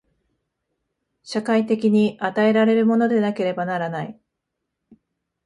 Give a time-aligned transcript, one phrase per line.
[1.21, 4.19] 社会的に与えられるものでなければならない。